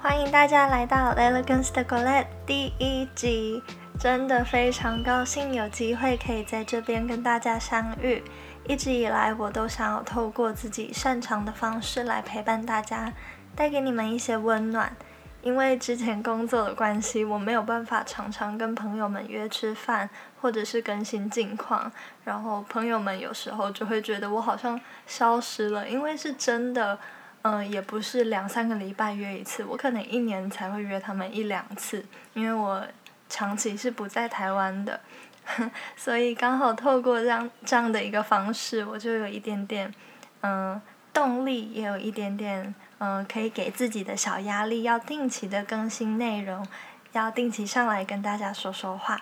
[0.00, 3.62] 欢迎大家来到 Elegance de Colette 第一集。
[3.98, 8.24] 真的非常高兴有机会可以在这边跟大家相遇。
[8.66, 13.12] 一直以来，我都想要透过自己擅长的方式来陪伴大家，
[13.54, 14.96] 带给你们一些温暖。
[15.42, 21.92] 因为之前工作的关系，我没有办法常常跟朋友们约吃饭，或者是更新近况。
[22.24, 26.98] 然后朋友们有时候就会觉得我好像消失了，因为是真的，
[27.44, 32.82] 嗯，也不是两三个礼拜约一次，我可能一年才会约他们一两次，因为我
[33.28, 34.98] 长期是不在台湾的，
[35.94, 39.92] 所以刚好透过这样这样的一个方式，我就有一点点，
[40.40, 40.80] 嗯，
[41.12, 42.74] 动力，也有一点点。
[42.98, 46.66] 嗯，可以给自己的小压力，要定期的更新内容，
[47.12, 49.20] 要定期上来跟大家说说话。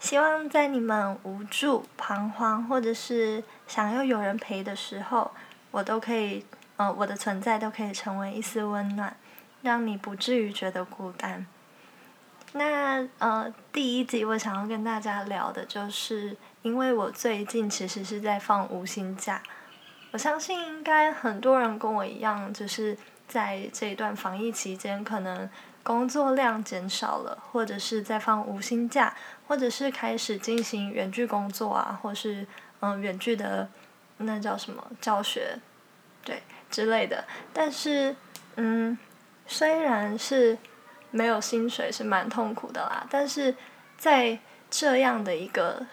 [0.00, 5.30] 希望在你们无助、彷徨，或者是想要有人陪的时候，
[5.70, 6.44] 我都可以，
[6.76, 9.16] 呃，我的存在都可以成为一丝温暖，
[9.62, 11.46] 让你不至于觉得孤单。
[12.52, 19.42] 那呃，第一集我想要跟大家聊的就是，因为我最近其实是在放无薪假。
[20.12, 22.96] 我相信应该很多人跟我一样，就是
[23.28, 25.50] 在这一段防疫期间，可能
[25.82, 29.14] 工作量减少了，或者是在放无薪假，
[29.46, 32.46] 或者是开始进行远距工作啊，或是
[32.80, 33.68] 嗯远距的
[34.18, 35.58] 那叫什么教学，
[36.24, 37.24] 对之类的。
[37.52, 38.14] 但是
[38.56, 38.96] 嗯，
[39.46, 40.58] 虽然是
[41.10, 43.06] 没有薪水，是蛮痛苦的啦。
[43.10, 43.54] 但是
[43.96, 44.38] 在
[44.70, 45.86] 这样的一个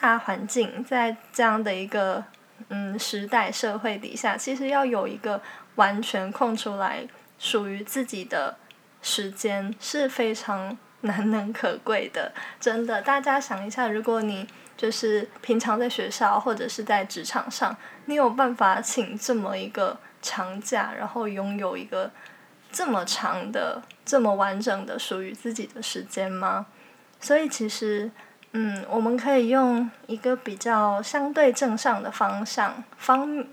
[0.00, 2.24] 大环境，在这样的一个。
[2.70, 5.40] 嗯，时代社会底下，其实要有一个
[5.74, 7.06] 完全空出来
[7.38, 8.56] 属于自己的
[9.02, 12.32] 时间是非常 难能可贵的。
[12.58, 22.10] 真的，大家想一下，如果你就是平常在学校或者是在职场上，你有办法请这么一个长假，然后拥有一个
[22.70, 26.66] 这么长的、这么完整的属于自己的时间吗？
[27.20, 28.10] 所以其实。
[28.52, 33.44] 嗯，我们可以用一个比较相对正向的方向方，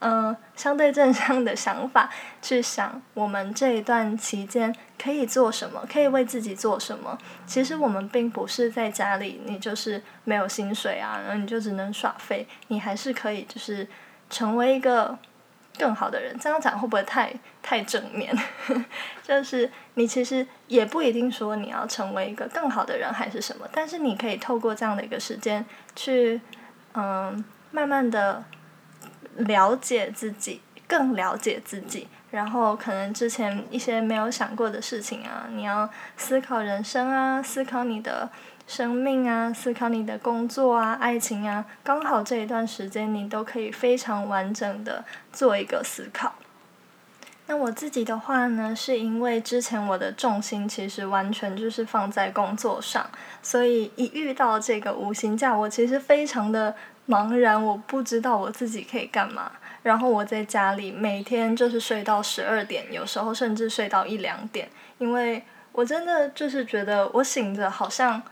[0.00, 2.10] 嗯，相对正向的想法
[2.42, 7.16] 去想，我们这一段期间可以做什么，可以为自己做什么。
[7.46, 13.86] 其实我们并不是在家里，你就是没有薪水啊，然后你就只能耍废，你还是可以就是
[14.28, 15.18] 成为一个。
[15.78, 18.36] 更好的人，这样讲会不会太太正面？
[19.22, 25.64] 就是你其实也不一定说你要成为一个更好的人还是什么，但是你可以透过这样的一个时间
[25.96, 26.38] 去，
[26.92, 28.44] 嗯，慢慢的
[29.36, 38.30] 了解自己，更了解自己，然后可能之前一些没有想过的事情啊，你要思考人生啊，思考你的。
[38.66, 46.34] 生命啊，思考你的工作啊，爱情啊，刚好这一段时间你都可以非常完整的做一个思考。
[47.46, 53.10] 那我自己的话呢，是因为之前我的重心其实完全就是放在工作上，
[53.42, 56.76] 所以一遇到这个无薪假，我其实非常的
[57.10, 59.50] 茫然，我不知道我自己可以干嘛。
[59.82, 68.22] 然后我在家里每天就是睡到十二点，有时候甚至睡到一两点，因为我真的就是觉得我醒着好像。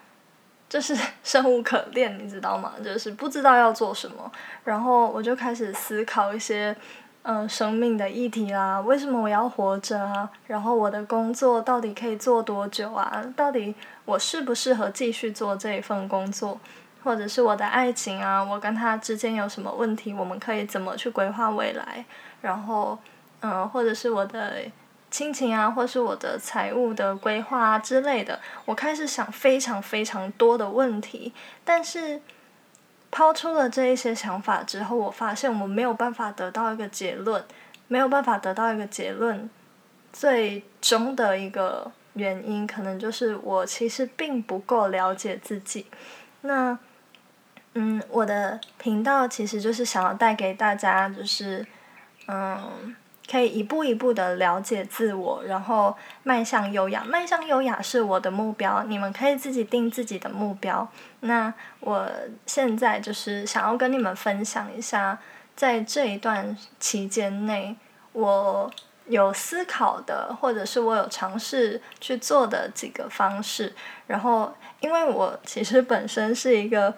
[0.70, 0.94] 就是
[1.24, 2.74] 生无可恋，你知道吗？
[2.84, 4.30] 就是不知道要做什么，
[4.64, 6.76] 然后我就开始思考一些，
[7.22, 8.78] 嗯，生命的议题啦。
[8.82, 10.28] 为什么我要活着啊？
[10.46, 13.24] 然后我的工作到底可以做多久啊？
[13.34, 13.74] 到底
[14.04, 16.60] 我适不适合继续做这一份工作？
[17.08, 18.44] 或者是我的爱情啊？
[18.44, 20.12] 我跟他之间有什么问题？
[20.12, 22.04] 我们可以怎么去规划未来？
[22.42, 22.98] 然后，
[23.41, 24.62] 嗯，或者是我的。
[25.10, 31.32] 亲情啊，或是我的财务的规划啊之类的，我开始想非常非常多的问题。
[31.64, 32.20] 但是
[33.10, 37.42] 抛出了这一些想法之后，我发现我没有办法得到一个结论，
[37.87, 39.49] 没有办法得到一个结论。
[40.12, 45.87] 最终的一个原因，可能就是我其实并不够了解自己。
[46.43, 46.78] 那，
[47.75, 51.67] 嗯，我的频道其实就是想要带给大家，就是
[52.26, 52.94] 嗯。
[53.31, 57.05] 可以一步一步的了解自我，然后迈向优雅。
[57.05, 60.88] 迈向优雅是我的目标，你们可以自己定自己的目标。
[61.20, 62.11] 那我
[62.47, 65.19] 现在就是想要跟你们分享一下，
[65.55, 67.76] 在这一段期间内，
[68.12, 68.70] 我
[69.09, 73.75] 有思考的，或者是我有尝试去做的几个方式。
[74.06, 76.94] 然后，因为我其实本身是一个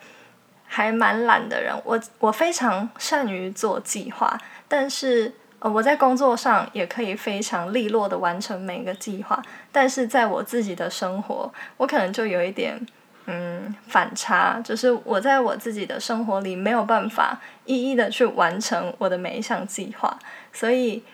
[0.70, 5.34] 还蛮懒的人，我我非常善于做计划，但是。
[5.62, 9.38] 呃，我在工作上也可以非常利落的完成每个计划，
[9.70, 12.80] 但是在我自己的生活，我可能就有一点
[13.26, 20.18] 嗯反差，就是我在我自己的生活里没有办法一一的去完成我的每一项计划，
[20.50, 21.04] 所以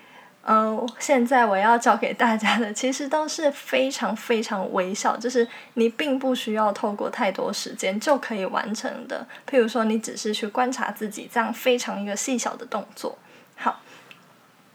[0.48, 9.26] 嗯，现在我要教给大家的，其实都是非常非常微小，就是你并不需要透过太多时间就可以完成的。
[9.50, 13.18] 譬如说，你只是去观察自己，这样非常一个细小的动作。
[13.56, 13.80] 好，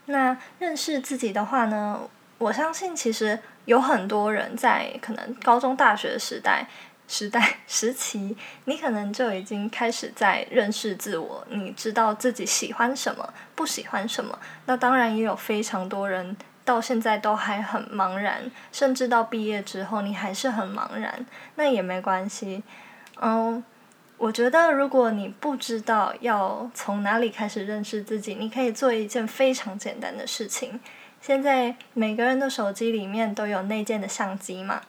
[0.07, 2.01] 那认识自己的话呢，
[2.37, 6.67] 我相信其实有很多人在可能高中、大学时代。
[7.11, 14.39] 时代 时期，你可能就已经开始在认识自我，你知道自己喜欢什么，不喜欢什么。
[14.65, 21.25] 那当然也有非常多人到现在都还很茫然，甚至到毕业之后你还是很茫然，
[21.55, 22.63] 那也没关系。
[23.19, 23.61] 嗯，
[24.17, 30.79] 我觉得如果你不知道要从哪里开始认识自己，你可以做一件非常简单的事情。
[31.19, 34.81] 现在每个人的手机里面都有内建的相机嘛。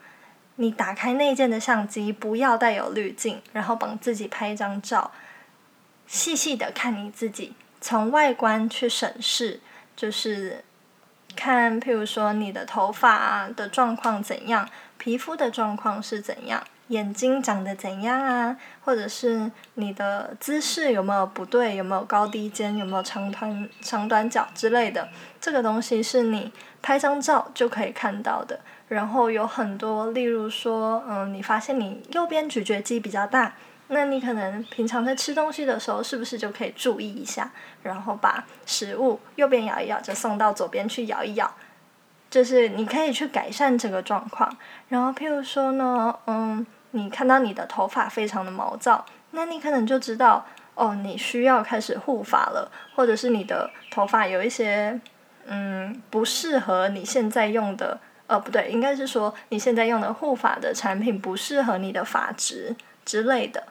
[0.63, 5.11] 你打开内建的相机，不要带有滤镜，然后帮自己拍一张照，
[6.07, 9.59] 细细的看你自己，从外观去审视，
[9.97, 10.63] 就是
[11.35, 14.69] 看，譬如说你的头发的状况怎样，
[14.99, 25.09] 皮肤的状况是怎样，眼睛长得怎样啊，或者是你的姿势有没有不对，有没有高低肩，有没有长短长短脚之类的，
[25.41, 28.61] 这个东西是你拍张照就可以看到的。
[28.93, 33.55] 然后有很多，例如说，嗯，你发现你右边咀嚼肌比较大，
[33.89, 37.51] 那你可能平常在吃东西的时候，是不是就可以注意一下，
[37.83, 41.51] 然后把食物右边咬一咬，就送到左边去咬一咬，
[42.29, 44.55] 就是你可以去改善这个状况。
[44.91, 50.45] 然后譬如说呢，嗯，你看到你的头发非常的毛躁，那你可能就知道，
[50.75, 55.01] 哦，你需要开始护发了，或者是你的头发有一些，
[55.47, 57.99] 嗯，不适合你现在用的。
[58.27, 62.75] 呃，不对，应该是说你现在用的护发的产品不适合你的发质
[63.05, 63.65] 之类的。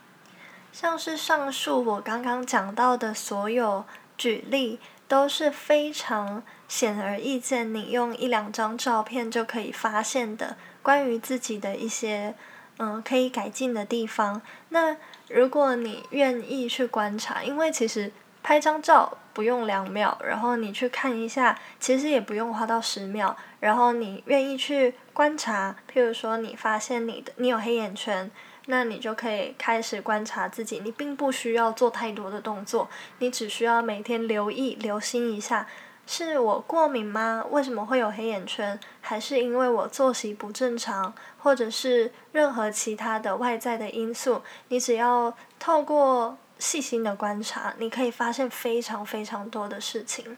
[0.72, 3.84] 像是上述我刚刚讲到的所有
[4.18, 12.36] 举例，都是非常显而易见，你用一两张照片就可以发现的关于自己的一些
[12.78, 14.42] 嗯可以改进的地方。
[14.70, 14.96] 那
[15.28, 18.12] 如果你愿意去观察，因为其实
[18.44, 19.18] 拍张照。
[19.34, 23.34] 不用两秒，然后你去看一下，其实也不用花到十秒。
[23.62, 28.30] 然后你愿意去观察，譬如说你发现你的你有黑眼圈，
[28.66, 30.82] 那你就可以开始观察自己。
[30.84, 32.90] 你并不需要做太多的动作，
[33.20, 35.66] 你只需要每天留意、留心一下，
[36.06, 37.46] 是我过敏吗？
[37.52, 38.78] 为什么会有黑眼圈？
[39.00, 44.42] 还是因为我作息不正常，或者是任何其他的外在的因素？
[44.68, 46.38] 你只要透过。
[46.62, 50.38] 细心的观察，你可以发现非常非常多的事情。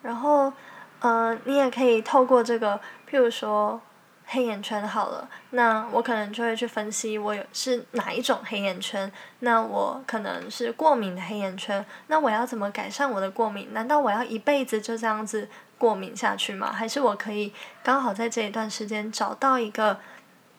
[0.00, 0.50] 然后，
[1.00, 3.78] 呃，你也可以透过这个，譬如说
[4.24, 9.12] 黑眼圈好了，那我可能就会去分析我有是哪一种黑眼圈。
[9.40, 13.68] 那我可能是过敏的黑眼圈，那我要怎么改善我的过敏？
[13.74, 15.46] 难道我要一辈子就这样子
[15.76, 16.72] 过敏下去吗？
[16.72, 17.52] 还是我可以
[17.82, 19.98] 刚好在这一段时间找到一个？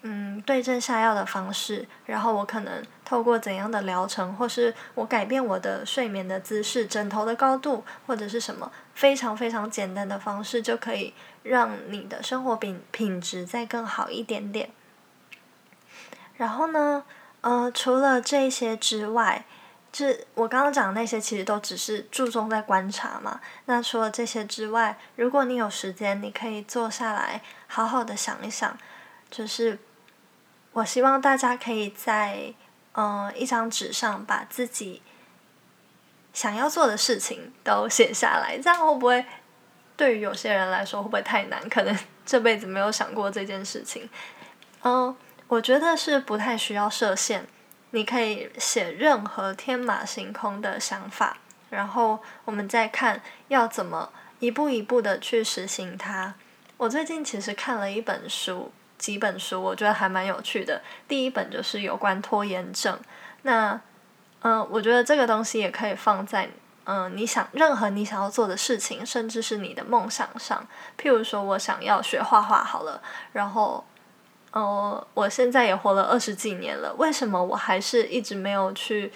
[0.08, 14.70] 嗯，对症下药的方式，然后我可能透过怎样的疗程，或是我改变我的睡眠的姿势、枕头的高度，或者是什么非常非常简单的方式，就可以让你的生活品品质再更好一点点。
[16.38, 17.04] 然后呢，
[17.42, 19.44] 呃，除了这些之外，
[19.92, 23.40] 这我刚刚讲的那些其实都只是注重在观察嘛。
[23.66, 28.78] 那除了这些之外，如果你有时间，你可以坐下来好好的想一想，
[29.32, 29.80] 就是。
[30.76, 32.54] 我希望大家可以在
[32.96, 35.02] 嗯一张纸上把自己
[36.34, 39.26] 想要做的事情都写下来，这样会不会
[39.96, 41.70] 对于有些人来说会不会太难？
[41.70, 44.10] 可能 这辈子没有想过这件事情。
[44.84, 45.16] 嗯，
[45.48, 47.48] 我觉得是不太需要设限，
[47.92, 51.38] 你可以写任何天马行空的想法，
[51.70, 56.34] 然后我们再看要怎么一步一步的去实行它。
[56.76, 58.74] 我最近其实看了一本书。
[58.98, 60.82] 几本书我觉得还蛮有趣的。
[61.08, 62.98] 第一本就是有关拖延症。
[63.44, 63.80] 那，
[64.42, 66.50] 嗯，我觉得这个东西也可以放在
[66.86, 70.66] 嗯你想任何你想要做的事情，甚至是你的梦想上。
[71.00, 73.02] 譬如说我想要学画画好了，
[73.34, 73.84] 然后，
[74.52, 79.12] 呃，我现在也活了二十几年了，为什么我还是一直没有去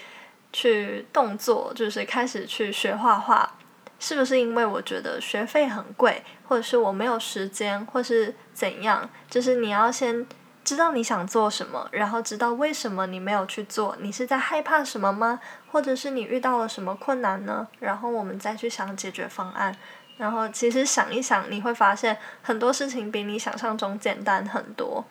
[0.52, 3.54] 去动作，就是开始去学画画？
[4.00, 9.08] 是不是因为我觉得学费很贵，或者是我没有时间，或是怎样？
[9.28, 10.26] 就是你要先
[10.64, 15.38] 知道你想做什么，然后知道为什么你没有去做，你是在害怕什么吗？
[15.70, 17.68] 或者是你遇到了什么困难呢？
[17.78, 19.76] 然后我们再去想解决方案。
[20.16, 25.04] 然后其实想一想，你会发现很多事情比你想象中简单很多。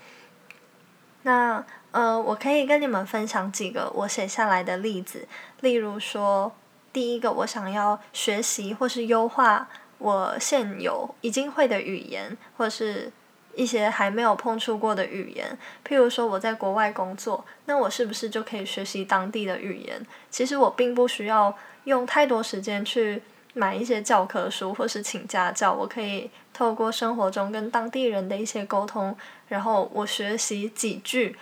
[1.22, 5.28] 那呃，我可以跟你们分享几个我写下来的例子，
[5.62, 6.52] 例如说。
[6.92, 13.12] 第一个，我想要学习或是优化我现有已经会的语言，或是
[13.56, 15.58] 一些还没有碰触过的语言。
[15.88, 20.06] 譬如说我在国外工作，那我是不是就可以学习当地的语言？
[20.30, 23.22] 其实我并不需要用太多时间去
[23.54, 25.74] 买一些教科书，或是请家教。
[25.74, 29.16] 我可以透过生活中跟当地人的一些沟通，
[29.50, 31.36] 然后我学习几句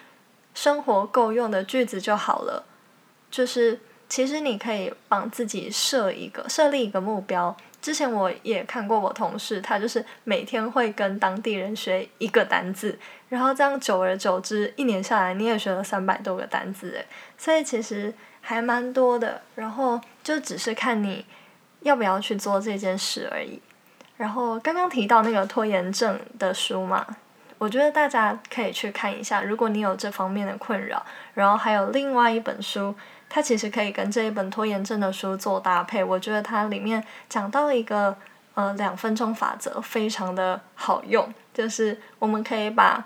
[0.53, 2.65] 生活够用的句子就好了。
[3.29, 7.55] 就是其实你可以帮自己设一个设立一个目标。
[7.79, 12.97] 之前我也看过我同事，他就是每天会跟当地人学一个单字，
[13.29, 17.05] 然后这样久而久之，一年下来你也学了三百多个单字诶，
[17.37, 19.41] 所以其实还蛮多的。
[19.55, 21.23] 然后就只是看你
[21.81, 23.61] 要不要去做这件事而已。
[24.17, 27.05] 然后刚刚提到那个拖延症的书嘛，
[27.59, 31.05] 我觉得大家可以去看一下，如果你有这方面的困扰。
[31.35, 32.95] 然后还有另外一本书。
[33.29, 38.15] 它其实可以跟这一本拖延症的书做搭配，我觉得它里面讲到一个
[38.55, 43.05] 呃两分钟法则，非常的好用，就是我们可以把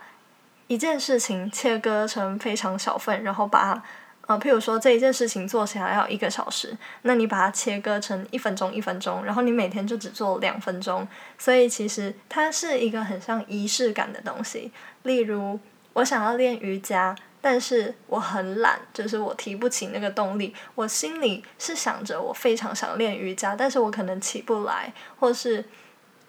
[0.68, 3.84] 一件事情切割成非常小份，然后把
[4.28, 14.72] 呃譬如说这一件事情做起来要一个小时，那你把它切割成一分钟一分钟，然后你每天就只做两分钟，所以其实它是一个很像仪式感的东西。
[15.04, 15.60] 例如
[15.94, 17.16] 我想要练瑜伽。
[17.42, 20.54] 但是我很懒，就是我提不起那个动力。
[20.76, 25.66] 我心里是想着我非常想练瑜伽，但是我可能起不来，或是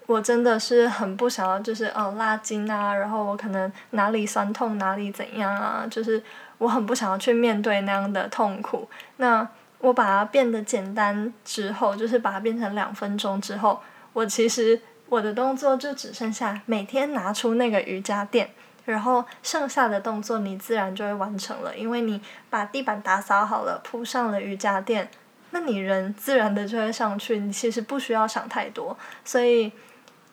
[0.07, 6.21] 我真的是很不想要，就是哦拉筋啊，然后我可能哪里酸痛哪里怎样啊，就是
[6.57, 8.89] 我很不想要去面对那样的痛苦。
[9.17, 9.47] 那
[9.79, 13.79] 我把它变得简单之后，就是把它变成两分钟之后，
[14.13, 18.49] 我其实我的动作就只剩下每天拿出那个瑜伽垫。
[18.85, 25.09] 然后剩下的动作你自然就会完成了，因为你把地板打扫好了，铺上了瑜伽垫，
[25.51, 27.39] 那你人自然的就会上去。
[27.39, 29.71] 你其实不需要想太多，所以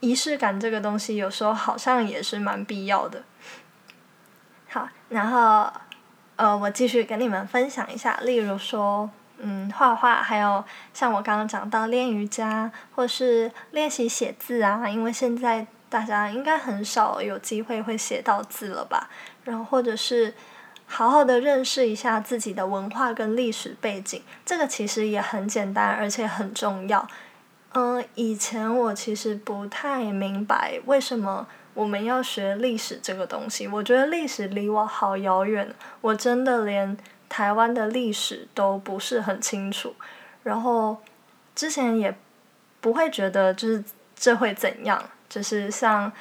[0.00, 3.22] 仪式感这个东西有时候好像也是蛮必要的。
[4.68, 5.72] 好，然后
[6.34, 15.68] 呃，我继续跟你们分享一下，例如说，嗯，画画，还有像我刚刚讲到练瑜伽，或是练习写字啊，因为现在。
[15.90, 19.10] 大家应该很少有机会会写到字了吧？
[19.44, 20.32] 然后或者是
[20.86, 27.06] 好好的认识一下自己的文化跟历史背景，这个其实也很简单，而且很重要。
[27.72, 33.68] 嗯，以前我其实不太明白为什么我们要学历史这个东西。
[33.68, 36.96] 我觉得历史离我好遥远，我真的连
[37.28, 39.94] 台湾的历史都不是很清楚。
[40.42, 40.96] 然后
[41.54, 42.16] 之前也
[42.80, 43.84] 不会觉得就是
[44.16, 45.10] 这会怎样。
[45.30, 46.12] 就是像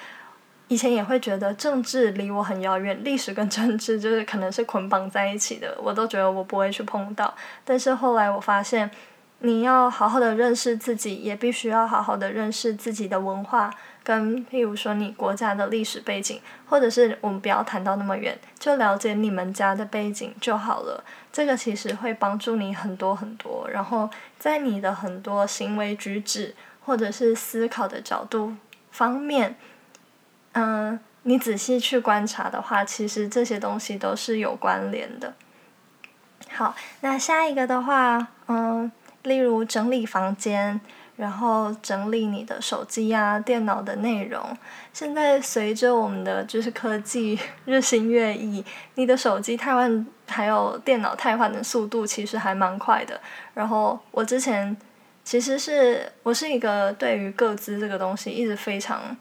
[0.70, 7.34] 以前也会觉得政治离我很遥远，历史跟政治就是可能是捆绑在一起的，我都觉得我不会去碰到。
[7.66, 8.92] 但是后来我发现，
[9.40, 13.74] 你要好好的认识自己，也必须要好好的认识自己的文化，
[14.04, 21.04] 跟譬如说你国家的历史背景，或者是我们不要谈到那么远，就了解你们家的背景就好了。
[21.34, 26.54] 这个其实会帮助你很多很多，然后在你的很多行为举止
[26.86, 28.54] 或者是思考的角度。
[29.00, 29.56] 方面，
[30.52, 35.34] 嗯，你仔细去观察的话，其实这些东西都是有关联的。
[36.50, 38.92] 好，那下一个的话，嗯，
[39.24, 40.82] 例如整理房间，
[41.16, 44.58] 然后整理你的手机啊、电脑的内容。
[44.92, 48.66] 现在随着我们的就是科技 日新月异，
[48.96, 53.22] 你的手机太换还有电脑太换的速度其实还蛮快的。
[53.54, 54.76] 然后我之前。
[55.30, 59.16] 其实是我是一个对于各自这个东西一直非常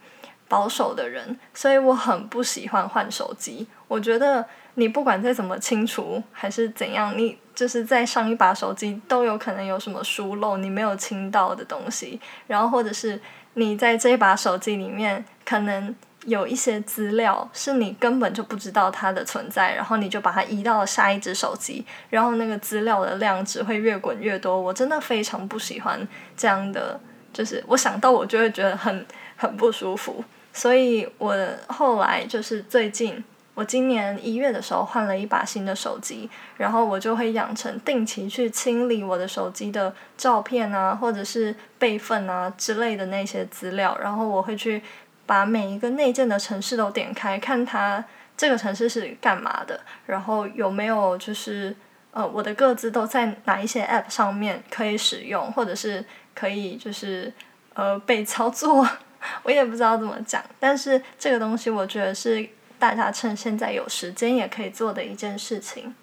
[0.48, 3.66] 保守的人，所以我很不喜欢换手机。
[3.88, 4.42] 我觉得
[4.76, 13.20] 你不管再怎么清除还是怎样，你就是在上一把手机都有可能有什么疏漏，你没有清到的东西，然后或者是
[13.52, 15.94] 你在这一把手机里面可能。
[16.28, 24.60] 有一些资料是你根本就不知道它的存在，然后你就把它移到了下一只手机，然后那个资料的量只会越滚越多。
[24.60, 26.06] 我真的非常不喜欢
[26.36, 27.00] 这样的，
[27.32, 29.06] 就是我想到我就会觉得很
[29.36, 30.22] 很不舒服。
[30.52, 31.34] 所以我
[31.68, 44.82] 后来就是最近，我今年一月的时候换了一把新的手机，然后我就会养成定期去清理我的手机的照片啊，或者是备份啊之类的那些资料，然后我会去。
[45.28, 48.02] 把每一个内建的城市都点开，看它
[48.34, 51.76] 这个城市是干嘛的，然后有没有就是
[52.12, 56.02] 呃我的各自都在哪一些 App 上面可以使用，或者是
[56.34, 57.30] 可以就是
[57.74, 58.88] 呃被操作，
[59.44, 60.42] 我也不知道怎么讲。
[60.58, 65.94] 但是这个东西我觉得是大家趁现在有时间也可以做的一件事情。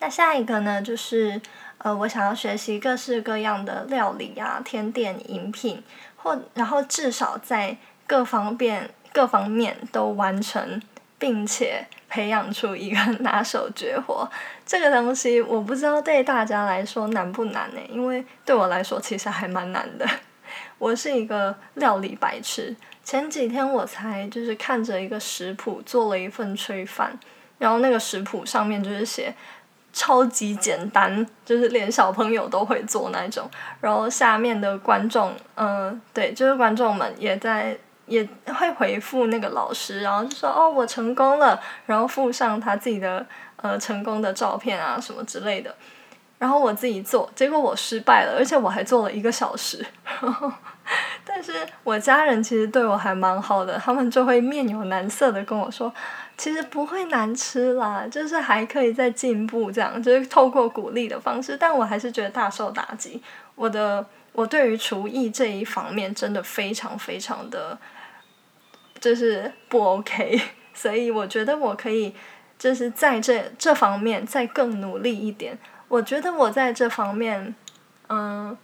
[0.00, 1.40] 那下一个呢，就是
[1.78, 5.82] 呃，我想要学习各式各样的料理啊、甜点、饮品，
[6.16, 7.76] 或然后至少在
[8.12, 10.82] 各方面各方面都完成，
[11.18, 14.30] 并且培养出一个拿手绝活。
[14.66, 17.80] 这个东西我不知道对大家来说难不难呢？
[17.88, 20.06] 因为对我来说其实还蛮难的。
[20.76, 22.76] 我是一个料理白痴。
[23.02, 27.18] 前几天我才就是看着一个食谱做了一份炊饭，
[27.56, 29.34] 然后那个食谱上面就是写
[29.90, 33.50] 超级简单，就是连小朋友都会做那种。
[33.80, 37.74] 然后下面的观众，嗯，对，就是观众们也在
[38.06, 43.24] 也会回复那个老师，然后就说哦我成功了，然后附上他自己的
[43.56, 45.74] 呃成功的照片啊什么之类的。
[46.38, 49.86] 然后我自己做，结果我失败了，而且我还做了一个小时。
[51.24, 51.52] 但是
[51.84, 55.94] 我家人其实对我还蛮好的，他们就会面有难色的跟我说，
[56.36, 61.56] 其实不会难吃啦，就是还可以再进步，这样就是透过鼓励的方式。
[61.56, 63.22] 但我还是觉得大受打击。
[63.54, 67.78] 我的我对于厨艺这一方面真的非常非常的，
[69.02, 70.40] 就是不 OK。
[70.72, 72.14] 所以我觉得我可以
[72.58, 75.58] 就是在这这方面再更努力一点。
[75.88, 77.54] 我觉得我在这方面，
[78.08, 78.56] 嗯。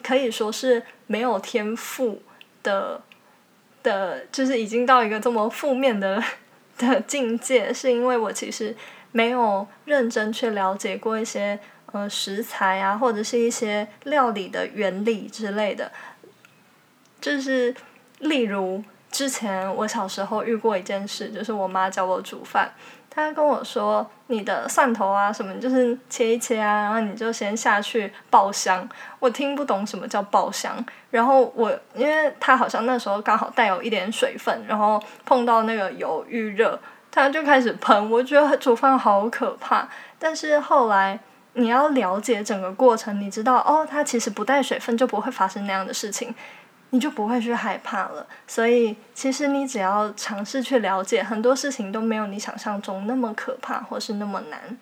[0.00, 2.22] 可以说是没有天赋
[2.62, 3.02] 的
[3.82, 6.22] 的，就是已经到一个这么负面的
[6.78, 8.74] 的境界，是因为我其实
[9.10, 11.58] 没有认真去了解过一些
[11.90, 15.90] 呃食材啊，或者是一些料理的原理之类的。
[17.20, 17.74] 就是
[18.20, 22.70] 例如之前我小时候遇过一件事，就是我妈教我煮饭。
[23.10, 28.88] 她跟我说：“你的蒜头啊，什么就是切一切啊，然后你就先下去爆香。”
[29.18, 30.76] 我听不懂什么叫爆香，
[31.10, 36.78] 然后我因为他好像那时候刚好带有一点水分，然后碰到那个油预热，
[37.10, 38.08] 它就开始喷。
[38.08, 41.18] 我觉得煮饭好可怕，但是后来
[41.54, 46.32] 你要了解整个过程，你知道哦，它其实不带水分就不会发生那样的事情。
[46.90, 54.78] 你就不会去害怕了，所以其实你只要尝试去了解，很多事情都没有你想象中那么可怕或是那么难。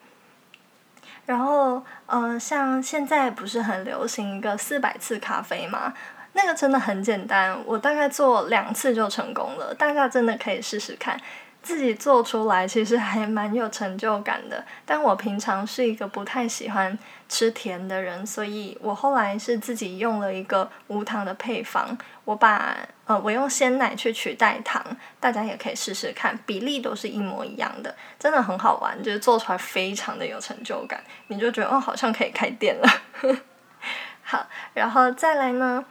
[1.26, 5.92] 然后，嗯，像现在不是很流行一个四百次咖啡吗？
[6.34, 11.20] 那个真的很简单，我大概做两次就成功了，大家真的可以试试看。
[11.66, 16.96] 自己做出来其实还蛮有成就感的，但我平常是一个不太喜欢
[17.28, 24.80] 吃甜的人，所以我后来是自己用了一个无糖的配方，我把呃我用鲜奶去取代糖，
[25.18, 32.88] 大家也可以试试看，比例都是一模一样的，真的很好玩，就是做出来非常的有成就感，你就觉得哦好像可以开店了。
[34.22, 35.84] 好，然后再来呢，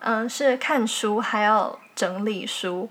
[0.00, 2.90] 嗯是看书还有整理书。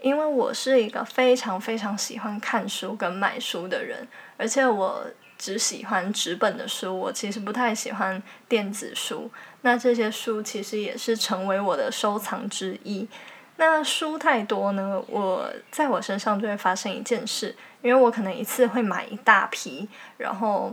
[0.00, 4.06] 因为我是一个非常非常喜欢看书跟买书的人，
[4.36, 5.04] 而且我
[5.36, 9.30] 只喜欢纸本的书，我其实不太喜欢电子书。
[9.62, 13.08] 那这些书其实也是成为我的收藏之一。
[13.56, 20.72] 那书太多呢，我在我身上就会发生一件事，因为我可能一次会买一大批，然后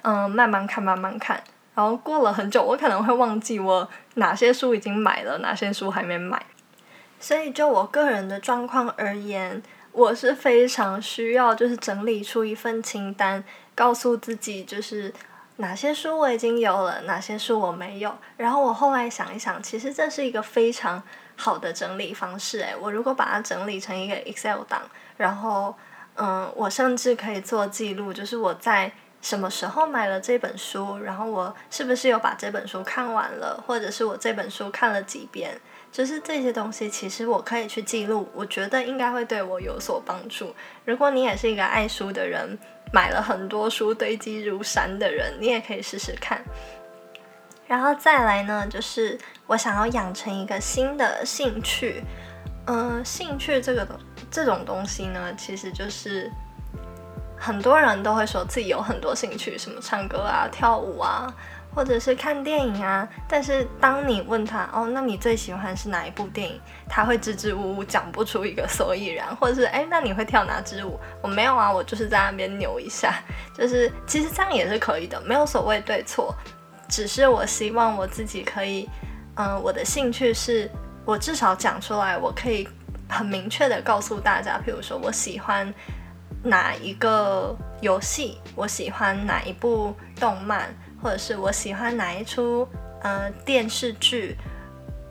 [0.00, 6.42] 嗯慢慢看慢慢看，然后过了很久，我可能会忘记我哪些书已经买了，哪些书还没买。
[7.20, 15.12] 所以，就我个人的状况而言，我是非常需要就是整理出一份清单，告诉自己就是
[15.56, 18.16] 哪些书我已经有了，哪些书我没有。
[18.38, 21.02] 然后我后来想一想，其实这是一个非常
[21.36, 22.60] 好的整理方式。
[22.60, 24.80] 诶，我如果把它整理成一个 Excel 档，
[25.18, 25.76] 然后
[26.14, 35.60] 嗯，我甚至可以做记录，就是我在什么时候买了这本书，然后我是不是有把这本书看完了，或者是我这本书看了几遍。
[35.92, 40.54] 就是这些东西，其实我可以去记录，我觉得应该会对我有所帮助。
[40.84, 42.56] 如果你也是一个爱书的人，
[42.92, 46.42] 买了很多书堆积如山的人，你也可以试试看。
[47.66, 52.02] 然后再来呢，就是我想要养成一个新的兴趣。
[52.66, 53.96] 嗯，兴趣这个东
[54.30, 56.30] 这种东西呢，其实就是
[57.36, 61.32] 很多人都会说自己有很多兴趣，什么唱歌啊、跳舞啊。
[61.74, 66.60] 或者是看电影啊，但是当你问他哦，那你最喜欢是哪一部电影？
[66.88, 70.98] 他会支支吾吾讲不出一个所以然，或者是哎，那你会跳哪支舞？
[71.22, 73.14] 我没有啊，我就是在那边扭一下，
[73.54, 76.34] 就是其实这样也是可以的，没有所谓对错，
[76.88, 78.88] 只是我希望我自己可以，
[79.36, 80.68] 嗯，我的兴趣是
[81.04, 82.68] 我至少讲出来，我可以
[83.08, 85.72] 很明确的告诉大家，譬如说我喜欢
[86.42, 90.68] 哪一个游戏，我喜欢哪一部动漫。
[91.02, 92.66] 或者是我喜欢哪一出
[93.02, 94.36] 呃电视剧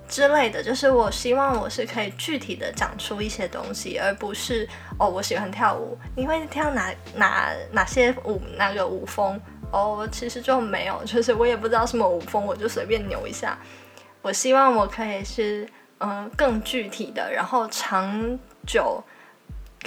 [0.08, 9.39] 之类的，就是我希望我是可以具体的讲出一些东西，而不是哦我喜欢跳舞，你会跳哪哪哪些舞哪个舞风，
[9.71, 13.58] 哦，其实就没有，就是我也不知道什么舞风，我就随便扭一下。
[14.21, 15.67] 我希望我可以是
[15.99, 19.04] 嗯更具体的，然后长久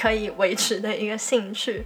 [0.00, 1.84] 可以维持的一个兴趣。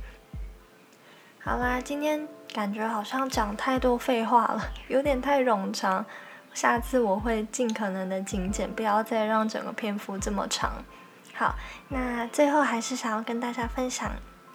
[1.48, 6.04] 好啦，今天感觉好像讲太多废话了，有点太冗长。
[6.52, 10.72] 下次我会尽可能的精简，不要再让整个篇幅这么长。
[11.34, 11.54] 好，
[11.88, 14.10] 那最后还是想要跟大家分享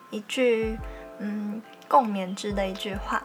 [0.09, 0.77] 一句
[1.19, 3.23] 嗯共勉之的一句话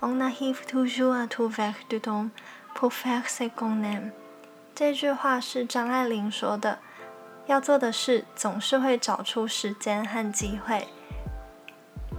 [0.00, 2.30] ：On a h i v to j o u to v e c du ton
[2.76, 4.10] pour faire ce qu'on aime。
[4.74, 6.80] 这句话是张爱玲说的，
[7.46, 10.88] 要做的事总是会找出时间和机会。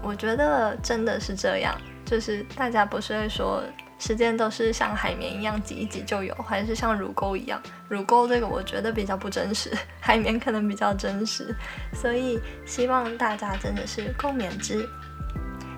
[0.03, 1.73] 我觉得真的是这样，
[2.05, 3.63] 就是大家不是会说。
[3.99, 7.61] 时间都是像海绵一样挤一挤就有，还是像乳沟一样？
[7.87, 11.55] 乳沟这个我觉得比较不真实，海绵可能比较真实，
[11.93, 14.85] 所以希望大家真的是共勉之。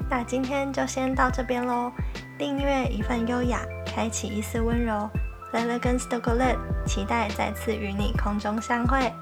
[0.09, 1.91] 那今天就先到这边喽，
[2.35, 5.07] 订阅一份优雅，开启一丝温柔，
[5.51, 9.13] 来了跟 s t o c o l e t 期待再次与你空中相会。